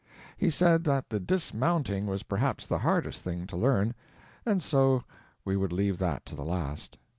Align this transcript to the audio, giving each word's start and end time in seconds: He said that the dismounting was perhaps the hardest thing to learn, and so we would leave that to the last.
He 0.35 0.49
said 0.49 0.83
that 0.85 1.09
the 1.11 1.19
dismounting 1.19 2.07
was 2.07 2.23
perhaps 2.23 2.65
the 2.65 2.79
hardest 2.79 3.21
thing 3.21 3.45
to 3.45 3.55
learn, 3.55 3.93
and 4.47 4.63
so 4.63 5.03
we 5.45 5.55
would 5.55 5.71
leave 5.71 5.99
that 5.99 6.25
to 6.25 6.35
the 6.35 6.43
last. 6.43 6.97